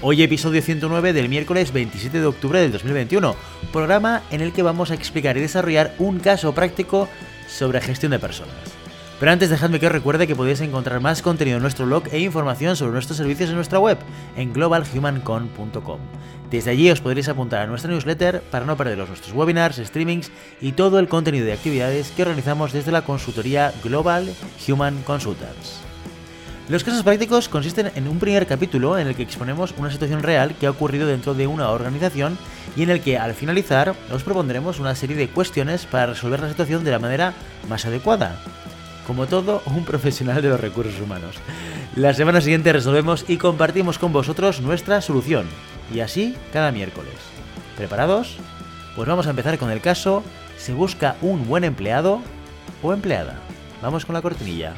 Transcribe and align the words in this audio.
Hoy 0.00 0.22
episodio 0.22 0.62
109 0.62 1.12
del 1.12 1.28
miércoles 1.28 1.72
27 1.72 2.20
de 2.20 2.26
octubre 2.26 2.60
del 2.60 2.70
2021, 2.70 3.34
programa 3.72 4.22
en 4.30 4.42
el 4.42 4.52
que 4.52 4.62
vamos 4.62 4.92
a 4.92 4.94
explicar 4.94 5.36
y 5.36 5.40
desarrollar 5.40 5.92
un 5.98 6.20
caso 6.20 6.54
práctico 6.54 7.08
sobre 7.48 7.80
gestión 7.80 8.12
de 8.12 8.20
personas. 8.20 8.54
Pero 9.18 9.32
antes 9.32 9.50
dejadme 9.50 9.80
que 9.80 9.86
os 9.86 9.92
recuerde 9.92 10.28
que 10.28 10.36
podéis 10.36 10.60
encontrar 10.60 11.00
más 11.00 11.20
contenido 11.20 11.56
en 11.56 11.62
nuestro 11.62 11.86
blog 11.86 12.04
e 12.12 12.20
información 12.20 12.76
sobre 12.76 12.92
nuestros 12.92 13.16
servicios 13.16 13.50
en 13.50 13.56
nuestra 13.56 13.80
web, 13.80 13.98
en 14.36 14.52
globalhumancon.com. 14.52 15.98
Desde 16.48 16.70
allí 16.70 16.88
os 16.92 17.00
podréis 17.00 17.28
apuntar 17.28 17.62
a 17.62 17.66
nuestra 17.66 17.90
newsletter 17.90 18.40
para 18.52 18.66
no 18.66 18.76
perderos 18.76 19.08
nuestros 19.08 19.34
webinars, 19.34 19.78
streamings 19.84 20.30
y 20.60 20.72
todo 20.72 21.00
el 21.00 21.08
contenido 21.08 21.44
de 21.44 21.54
actividades 21.54 22.12
que 22.12 22.22
organizamos 22.22 22.72
desde 22.72 22.92
la 22.92 23.02
consultoría 23.02 23.74
Global 23.82 24.32
Human 24.68 25.02
Consultants. 25.02 25.87
Los 26.68 26.84
casos 26.84 27.02
prácticos 27.02 27.48
consisten 27.48 27.90
en 27.94 28.06
un 28.08 28.18
primer 28.18 28.46
capítulo 28.46 28.98
en 28.98 29.06
el 29.06 29.14
que 29.14 29.22
exponemos 29.22 29.72
una 29.78 29.90
situación 29.90 30.22
real 30.22 30.54
que 30.54 30.66
ha 30.66 30.70
ocurrido 30.70 31.06
dentro 31.06 31.32
de 31.32 31.46
una 31.46 31.70
organización 31.70 32.36
y 32.76 32.82
en 32.82 32.90
el 32.90 33.00
que 33.00 33.16
al 33.16 33.32
finalizar 33.32 33.94
os 34.12 34.22
propondremos 34.22 34.78
una 34.78 34.94
serie 34.94 35.16
de 35.16 35.28
cuestiones 35.28 35.86
para 35.86 36.08
resolver 36.08 36.40
la 36.40 36.50
situación 36.50 36.84
de 36.84 36.90
la 36.90 36.98
manera 36.98 37.32
más 37.70 37.86
adecuada. 37.86 38.38
Como 39.06 39.26
todo, 39.26 39.62
un 39.64 39.86
profesional 39.86 40.42
de 40.42 40.50
los 40.50 40.60
recursos 40.60 41.00
humanos. 41.00 41.36
La 41.96 42.12
semana 42.12 42.42
siguiente 42.42 42.74
resolvemos 42.74 43.24
y 43.28 43.38
compartimos 43.38 43.98
con 43.98 44.12
vosotros 44.12 44.60
nuestra 44.60 45.00
solución. 45.00 45.46
Y 45.94 46.00
así 46.00 46.36
cada 46.52 46.70
miércoles. 46.70 47.14
¿Preparados? 47.78 48.36
Pues 48.94 49.08
vamos 49.08 49.26
a 49.26 49.30
empezar 49.30 49.56
con 49.56 49.70
el 49.70 49.80
caso 49.80 50.22
¿Se 50.58 50.72
busca 50.74 51.16
un 51.22 51.46
buen 51.46 51.64
empleado 51.64 52.20
o 52.82 52.92
empleada? 52.92 53.36
Vamos 53.80 54.04
con 54.04 54.14
la 54.14 54.22
cortinilla. 54.22 54.74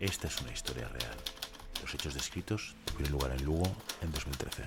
Esta 0.00 0.28
es 0.28 0.40
una 0.40 0.52
historia 0.52 0.86
real. 0.86 1.16
Los 1.82 1.92
hechos 1.92 2.14
descritos 2.14 2.76
tuvieron 2.84 3.14
lugar 3.14 3.32
en 3.32 3.44
Lugo 3.44 3.66
en 4.00 4.12
2013. 4.12 4.62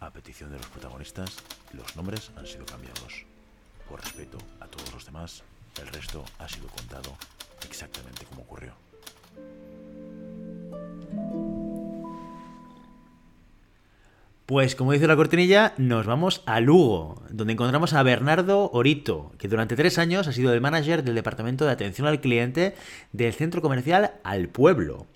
A 0.00 0.10
petición 0.10 0.50
de 0.50 0.58
los 0.58 0.66
protagonistas, 0.66 1.36
los 1.72 1.94
nombres 1.94 2.32
han 2.34 2.48
sido 2.48 2.66
cambiados. 2.66 3.24
Por 3.88 4.00
respeto 4.00 4.38
a 4.58 4.66
todos 4.66 4.92
los 4.92 5.04
demás, 5.04 5.44
el 5.80 5.86
resto 5.86 6.24
ha 6.40 6.48
sido 6.48 6.66
contado 6.66 7.16
exactamente 7.64 8.26
como 8.26 8.42
ocurrió. 8.42 8.74
Pues 14.52 14.76
como 14.76 14.92
dice 14.92 15.06
la 15.06 15.16
cortinilla, 15.16 15.72
nos 15.78 16.04
vamos 16.04 16.42
a 16.44 16.60
Lugo, 16.60 17.22
donde 17.30 17.54
encontramos 17.54 17.94
a 17.94 18.02
Bernardo 18.02 18.70
Orito, 18.74 19.32
que 19.38 19.48
durante 19.48 19.76
tres 19.76 19.96
años 19.96 20.28
ha 20.28 20.32
sido 20.34 20.52
el 20.52 20.60
manager 20.60 21.02
del 21.02 21.14
departamento 21.14 21.64
de 21.64 21.70
atención 21.70 22.06
al 22.06 22.20
cliente 22.20 22.74
del 23.12 23.32
centro 23.32 23.62
comercial 23.62 24.12
Al 24.24 24.48
Pueblo. 24.48 25.06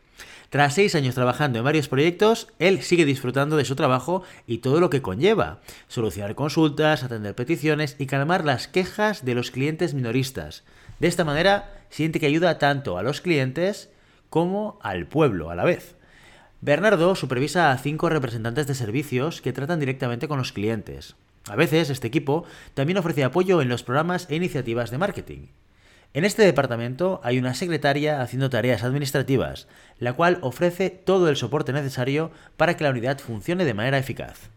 Tras 0.48 0.72
seis 0.72 0.94
años 0.94 1.14
trabajando 1.14 1.58
en 1.58 1.66
varios 1.66 1.86
proyectos, 1.86 2.48
él 2.58 2.80
sigue 2.80 3.04
disfrutando 3.04 3.58
de 3.58 3.66
su 3.66 3.76
trabajo 3.76 4.22
y 4.46 4.60
todo 4.60 4.80
lo 4.80 4.88
que 4.88 5.02
conlleva. 5.02 5.60
Solucionar 5.86 6.34
consultas, 6.34 7.04
atender 7.04 7.34
peticiones 7.34 7.96
y 7.98 8.06
calmar 8.06 8.42
las 8.42 8.68
quejas 8.68 9.26
de 9.26 9.34
los 9.34 9.50
clientes 9.50 9.92
minoristas. 9.92 10.64
De 10.98 11.08
esta 11.08 11.26
manera, 11.26 11.74
siente 11.90 12.20
que 12.20 12.26
ayuda 12.26 12.56
tanto 12.56 12.96
a 12.96 13.02
los 13.02 13.20
clientes 13.20 13.90
como 14.30 14.78
al 14.80 15.04
pueblo 15.04 15.50
a 15.50 15.54
la 15.54 15.64
vez. 15.64 15.94
Bernardo 16.66 17.14
supervisa 17.14 17.70
a 17.70 17.78
cinco 17.78 18.08
representantes 18.08 18.66
de 18.66 18.74
servicios 18.74 19.40
que 19.40 19.52
tratan 19.52 19.78
directamente 19.78 20.26
con 20.26 20.38
los 20.38 20.50
clientes. 20.50 21.14
A 21.48 21.54
veces 21.54 21.90
este 21.90 22.08
equipo 22.08 22.44
también 22.74 22.98
ofrece 22.98 23.22
apoyo 23.22 23.62
en 23.62 23.68
los 23.68 23.84
programas 23.84 24.26
e 24.30 24.34
iniciativas 24.34 24.90
de 24.90 24.98
marketing. 24.98 25.46
En 26.12 26.24
este 26.24 26.42
departamento 26.42 27.20
hay 27.22 27.38
una 27.38 27.54
secretaria 27.54 28.20
haciendo 28.20 28.50
tareas 28.50 28.82
administrativas, 28.82 29.68
la 30.00 30.14
cual 30.14 30.38
ofrece 30.40 30.90
todo 30.90 31.28
el 31.28 31.36
soporte 31.36 31.72
necesario 31.72 32.32
para 32.56 32.76
que 32.76 32.82
la 32.82 32.90
unidad 32.90 33.20
funcione 33.20 33.64
de 33.64 33.74
manera 33.74 33.98
eficaz. 33.98 34.50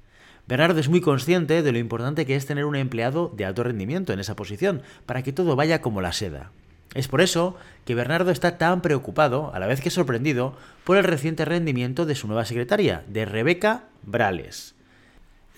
Bernardo 0.47 0.79
es 0.79 0.89
muy 0.89 1.01
consciente 1.01 1.61
de 1.61 1.71
lo 1.71 1.77
importante 1.77 2.25
que 2.25 2.35
es 2.35 2.47
tener 2.47 2.65
un 2.65 2.75
empleado 2.75 3.31
de 3.37 3.45
alto 3.45 3.63
rendimiento 3.63 4.13
en 4.13 4.19
esa 4.19 4.35
posición, 4.35 4.81
para 5.05 5.21
que 5.21 5.31
todo 5.31 5.55
vaya 5.55 5.79
como 5.79 6.01
la 6.01 6.11
seda. 6.11 6.49
Es 6.95 7.07
por 7.07 7.21
eso 7.21 7.55
que 7.85 7.95
Bernardo 7.95 8.31
está 8.31 8.57
tan 8.57 8.81
preocupado, 8.81 9.51
a 9.53 9.59
la 9.59 9.67
vez 9.67 9.81
que 9.81 9.89
sorprendido, 9.89 10.55
por 10.83 10.97
el 10.97 11.03
reciente 11.03 11.45
rendimiento 11.45 12.05
de 12.05 12.15
su 12.15 12.27
nueva 12.27 12.45
secretaria, 12.45 13.03
de 13.07 13.25
Rebeca 13.25 13.83
Brales. 14.03 14.75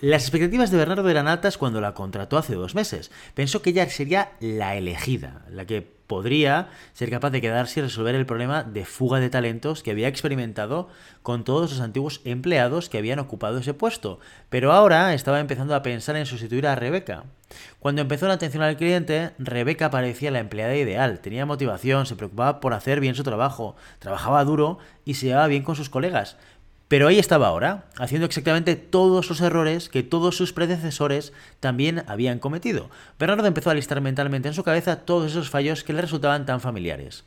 Las 0.02 0.22
expectativas 0.22 0.72
de 0.72 0.78
Bernardo 0.78 1.08
eran 1.08 1.28
altas 1.28 1.56
cuando 1.56 1.80
la 1.80 1.94
contrató 1.94 2.36
hace 2.36 2.56
dos 2.56 2.74
meses. 2.74 3.12
Pensó 3.34 3.62
que 3.62 3.70
ella 3.70 3.88
sería 3.88 4.32
la 4.40 4.74
elegida, 4.74 5.42
la 5.48 5.64
que 5.64 5.80
podría 5.80 6.70
ser 6.92 7.08
capaz 7.08 7.30
de 7.30 7.40
quedarse 7.40 7.78
y 7.78 7.84
resolver 7.84 8.16
el 8.16 8.26
problema 8.26 8.64
de 8.64 8.84
fuga 8.84 9.20
de 9.20 9.30
talentos 9.30 9.84
que 9.84 9.92
había 9.92 10.08
experimentado 10.08 10.88
con 11.22 11.44
todos 11.44 11.70
los 11.70 11.80
antiguos 11.80 12.20
empleados 12.24 12.88
que 12.88 12.98
habían 12.98 13.20
ocupado 13.20 13.58
ese 13.58 13.74
puesto. 13.74 14.18
Pero 14.50 14.72
ahora 14.72 15.14
estaba 15.14 15.38
empezando 15.38 15.72
a 15.76 15.82
pensar 15.82 16.16
en 16.16 16.26
sustituir 16.26 16.66
a 16.66 16.74
Rebeca. 16.74 17.22
Cuando 17.78 18.02
empezó 18.02 18.26
la 18.26 18.34
atención 18.34 18.64
al 18.64 18.76
cliente, 18.76 19.30
Rebeca 19.38 19.92
parecía 19.92 20.32
la 20.32 20.40
empleada 20.40 20.74
ideal. 20.74 21.20
Tenía 21.20 21.46
motivación, 21.46 22.06
se 22.06 22.16
preocupaba 22.16 22.58
por 22.58 22.74
hacer 22.74 22.98
bien 22.98 23.14
su 23.14 23.22
trabajo, 23.22 23.76
trabajaba 24.00 24.42
duro 24.42 24.78
y 25.04 25.14
se 25.14 25.26
llevaba 25.26 25.46
bien 25.46 25.62
con 25.62 25.76
sus 25.76 25.90
colegas. 25.90 26.38
Pero 26.92 27.08
ahí 27.08 27.18
estaba 27.18 27.48
ahora, 27.48 27.84
haciendo 27.96 28.26
exactamente 28.26 28.76
todos 28.76 29.30
los 29.30 29.40
errores 29.40 29.88
que 29.88 30.02
todos 30.02 30.36
sus 30.36 30.52
predecesores 30.52 31.32
también 31.58 32.04
habían 32.06 32.38
cometido. 32.38 32.90
Bernardo 33.18 33.46
empezó 33.46 33.70
a 33.70 33.74
listar 33.74 34.02
mentalmente 34.02 34.48
en 34.48 34.52
su 34.52 34.62
cabeza 34.62 34.96
todos 34.96 35.30
esos 35.30 35.48
fallos 35.48 35.84
que 35.84 35.94
le 35.94 36.02
resultaban 36.02 36.44
tan 36.44 36.60
familiares. 36.60 37.24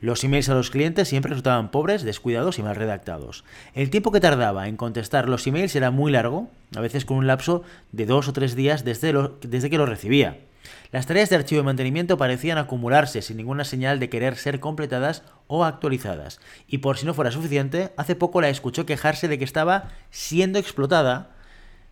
Los 0.00 0.24
emails 0.24 0.48
a 0.48 0.54
los 0.54 0.70
clientes 0.70 1.06
siempre 1.06 1.28
resultaban 1.28 1.70
pobres, 1.70 2.02
descuidados 2.02 2.58
y 2.58 2.62
mal 2.62 2.76
redactados. 2.76 3.44
El 3.74 3.90
tiempo 3.90 4.10
que 4.10 4.20
tardaba 4.20 4.68
en 4.68 4.78
contestar 4.78 5.28
los 5.28 5.46
emails 5.46 5.76
era 5.76 5.90
muy 5.90 6.10
largo, 6.10 6.48
a 6.74 6.80
veces 6.80 7.04
con 7.04 7.18
un 7.18 7.26
lapso 7.26 7.62
de 7.92 8.06
dos 8.06 8.28
o 8.28 8.32
tres 8.32 8.56
días 8.56 8.86
desde, 8.86 9.12
desde 9.42 9.68
que 9.68 9.76
los 9.76 9.86
recibía. 9.90 10.38
Las 10.92 11.06
tareas 11.06 11.30
de 11.30 11.36
archivo 11.36 11.60
y 11.60 11.64
mantenimiento 11.64 12.16
parecían 12.16 12.58
acumularse 12.58 13.22
sin 13.22 13.36
ninguna 13.36 13.64
señal 13.64 14.00
de 14.00 14.08
querer 14.08 14.36
ser 14.36 14.60
completadas 14.60 15.22
o 15.46 15.64
actualizadas. 15.64 16.40
Y 16.66 16.78
por 16.78 16.98
si 16.98 17.06
no 17.06 17.14
fuera 17.14 17.30
suficiente, 17.30 17.92
hace 17.96 18.16
poco 18.16 18.40
la 18.40 18.48
escuchó 18.48 18.86
quejarse 18.86 19.28
de 19.28 19.38
que 19.38 19.44
estaba 19.44 19.90
siendo 20.10 20.58
explotada. 20.58 21.36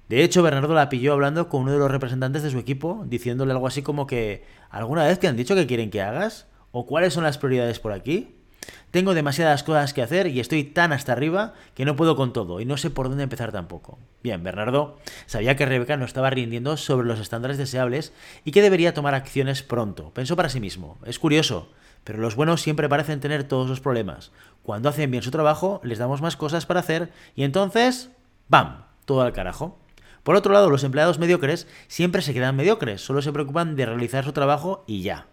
De 0.09 0.23
hecho, 0.25 0.43
Bernardo 0.43 0.75
la 0.75 0.89
pilló 0.89 1.13
hablando 1.13 1.49
con 1.49 1.63
uno 1.63 1.73
de 1.73 1.79
los 1.79 1.91
representantes 1.91 2.43
de 2.43 2.51
su 2.51 2.59
equipo, 2.59 3.05
diciéndole 3.07 3.53
algo 3.53 3.67
así 3.67 3.83
como 3.83 4.07
que 4.07 4.45
¿alguna 4.71 5.05
vez 5.05 5.19
te 5.19 5.29
han 5.29 5.37
dicho 5.37 5.55
que 5.55 5.67
quieren 5.67 5.91
que 5.91 6.03
hagas? 6.03 6.47
¿O 6.71 6.87
cuáles 6.87 7.15
son 7.15 7.25
las 7.25 7.39
prioridades 7.39 7.79
por 7.79 7.93
aquí? 7.93 8.42
Tengo 8.91 9.15
demasiadas 9.15 9.63
cosas 9.63 9.95
que 9.95 10.03
hacer 10.03 10.27
y 10.27 10.39
estoy 10.39 10.65
tan 10.65 10.93
hasta 10.93 11.13
arriba 11.13 11.55
que 11.75 11.85
no 11.85 11.97
puedo 11.97 12.15
con 12.17 12.33
todo 12.33 12.61
y 12.61 12.65
no 12.65 12.77
sé 12.77 12.91
por 12.91 13.09
dónde 13.09 13.25
empezar 13.25 13.53
tampoco. 13.53 13.99
Bien, 14.23 14.43
Bernardo 14.43 14.99
sabía 15.27 15.57
que 15.57 15.67
Rebeca 15.67 15.97
no 15.97 16.05
estaba 16.05 16.31
rindiendo 16.31 16.77
sobre 16.77 17.07
los 17.07 17.19
estándares 17.19 17.59
deseables 17.59 18.13
y 18.45 18.53
que 18.53 18.63
debería 18.63 18.95
tomar 18.95 19.15
acciones 19.15 19.63
pronto. 19.63 20.11
Pensó 20.11 20.37
para 20.37 20.49
sí 20.49 20.61
mismo. 20.61 20.99
Es 21.07 21.19
curioso, 21.19 21.71
pero 22.05 22.19
los 22.19 22.37
buenos 22.37 22.61
siempre 22.61 22.89
parecen 22.89 23.21
tener 23.21 23.45
todos 23.45 23.69
los 23.69 23.81
problemas. 23.81 24.31
Cuando 24.63 24.89
hacen 24.89 25.11
bien 25.11 25.23
su 25.23 25.31
trabajo, 25.31 25.81
les 25.85 25.99
damos 25.99 26.21
más 26.21 26.37
cosas 26.37 26.67
para 26.67 26.81
hacer 26.81 27.11
y 27.35 27.45
entonces, 27.45 28.11
¡bam! 28.49 28.85
Todo 29.05 29.23
al 29.23 29.33
carajo. 29.33 29.79
Por 30.23 30.37
otro 30.37 30.53
lado, 30.53 30.71
los 30.71 30.85
empleados 30.85 31.19
mediocres 31.19 31.67
siempre 31.89 32.23
se 32.23 32.33
quedan 32.33 32.55
mediocres, 32.55 33.01
solo 33.01 33.23
se 33.23 33.33
preocupan 33.33 33.75
de 33.75 33.87
realizar 33.87 34.25
su 34.25 34.33
trabajo 34.33 34.85
y 34.87 35.03
ya. 35.03 35.27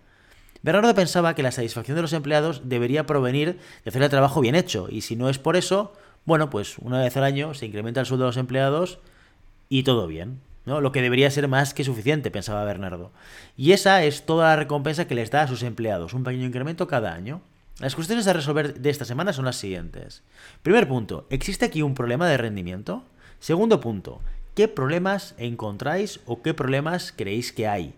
Bernardo 0.61 0.93
pensaba 0.93 1.35
que 1.35 1.43
la 1.43 1.51
satisfacción 1.51 1.95
de 1.95 2.01
los 2.01 2.13
empleados 2.13 2.67
debería 2.67 3.05
provenir 3.05 3.59
de 3.83 3.89
hacer 3.89 4.03
el 4.03 4.09
trabajo 4.09 4.41
bien 4.41 4.55
hecho, 4.55 4.87
y 4.89 5.01
si 5.01 5.15
no 5.15 5.29
es 5.29 5.39
por 5.39 5.55
eso, 5.55 5.93
bueno, 6.25 6.49
pues 6.49 6.77
una 6.79 7.01
vez 7.01 7.15
al 7.15 7.23
año 7.23 7.53
se 7.53 7.65
incrementa 7.65 8.01
el 8.01 8.05
sueldo 8.05 8.25
de 8.25 8.29
los 8.29 8.37
empleados 8.37 8.99
y 9.69 9.83
todo 9.83 10.07
bien. 10.07 10.41
¿no? 10.65 10.81
Lo 10.81 10.91
que 10.91 11.01
debería 11.01 11.31
ser 11.31 11.47
más 11.47 11.73
que 11.73 11.83
suficiente, 11.83 12.29
pensaba 12.29 12.63
Bernardo. 12.65 13.11
Y 13.57 13.71
esa 13.71 14.03
es 14.03 14.25
toda 14.25 14.49
la 14.49 14.55
recompensa 14.57 15.07
que 15.07 15.15
les 15.15 15.31
da 15.31 15.43
a 15.43 15.47
sus 15.47 15.63
empleados, 15.63 16.13
un 16.13 16.23
pequeño 16.23 16.45
incremento 16.45 16.87
cada 16.87 17.13
año. 17.13 17.41
Las 17.79 17.95
cuestiones 17.95 18.27
a 18.27 18.33
resolver 18.33 18.79
de 18.79 18.89
esta 18.89 19.05
semana 19.05 19.31
son 19.31 19.45
las 19.45 19.55
siguientes. 19.55 20.21
Primer 20.61 20.87
punto, 20.87 21.25
¿existe 21.29 21.65
aquí 21.65 21.81
un 21.81 21.95
problema 21.95 22.27
de 22.27 22.37
rendimiento? 22.37 23.03
Segundo 23.39 23.79
punto, 23.79 24.19
qué 24.53 24.67
problemas 24.67 25.33
encontráis 25.37 26.19
o 26.25 26.41
qué 26.41 26.53
problemas 26.53 27.13
creéis 27.15 27.53
que 27.53 27.67
hay. 27.67 27.93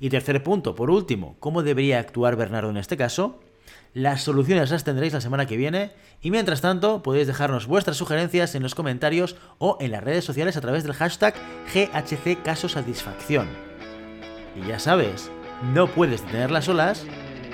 Y 0.00 0.10
tercer 0.10 0.42
punto, 0.42 0.74
por 0.74 0.90
último, 0.90 1.36
¿cómo 1.40 1.62
debería 1.62 1.98
actuar 1.98 2.36
Bernardo 2.36 2.70
en 2.70 2.76
este 2.76 2.96
caso? 2.96 3.40
Las 3.94 4.22
soluciones 4.22 4.70
las 4.70 4.82
tendréis 4.82 5.12
la 5.12 5.20
semana 5.20 5.46
que 5.46 5.56
viene 5.56 5.92
y 6.20 6.32
mientras 6.32 6.60
tanto 6.60 7.02
podéis 7.02 7.28
dejarnos 7.28 7.66
vuestras 7.66 7.96
sugerencias 7.96 8.54
en 8.56 8.62
los 8.62 8.74
comentarios 8.74 9.36
o 9.58 9.78
en 9.80 9.92
las 9.92 10.02
redes 10.02 10.24
sociales 10.24 10.56
a 10.56 10.60
través 10.60 10.82
del 10.82 10.94
hashtag 10.94 11.34
GHC 11.72 12.42
Caso 12.42 12.68
Satisfacción. 12.68 13.48
Y 14.56 14.66
ya 14.66 14.80
sabes, 14.80 15.30
no 15.72 15.86
puedes 15.86 16.22
detener 16.22 16.50
las 16.50 16.68
olas, 16.68 17.06